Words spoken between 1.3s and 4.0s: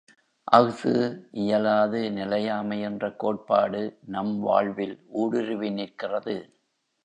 இயலாது நிலையாமை என்ற கோட்பாடு